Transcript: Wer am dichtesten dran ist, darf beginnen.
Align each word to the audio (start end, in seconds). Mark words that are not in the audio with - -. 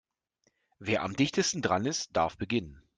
Wer 0.79 1.03
am 1.03 1.15
dichtesten 1.15 1.61
dran 1.61 1.85
ist, 1.85 2.17
darf 2.17 2.35
beginnen. 2.35 2.81